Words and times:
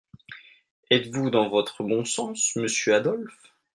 Êtes-vous 0.89 1.29
dans 1.29 1.47
votre 1.47 1.83
bon 1.83 2.05
sens, 2.05 2.53
monsieur 2.55 2.95
Adolphe? 2.95 3.53